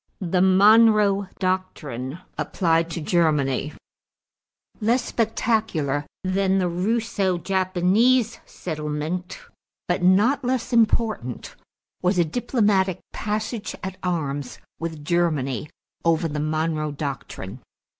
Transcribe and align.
=The 0.19 0.41
Monroe 0.41 1.27
Doctrine 1.37 2.17
Applied 2.35 2.89
to 2.89 3.01
Germany.= 3.01 3.73
Less 4.79 5.05
spectacular 5.05 6.07
than 6.23 6.57
the 6.57 6.67
Russo 6.67 7.37
Japanese 7.37 8.39
settlement 8.43 9.39
but 9.87 10.01
not 10.01 10.43
less 10.43 10.73
important 10.73 11.55
was 12.01 12.17
a 12.17 12.25
diplomatic 12.25 12.97
passage 13.13 13.75
at 13.83 13.97
arms 14.01 14.57
with 14.79 15.05
Germany 15.05 15.69
over 16.03 16.27
the 16.27 16.39
Monroe 16.39 16.91
Doctrine. 16.91 17.59